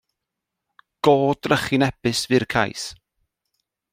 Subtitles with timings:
[1.05, 1.13] Go
[1.43, 2.83] drychinebus fu'r cais.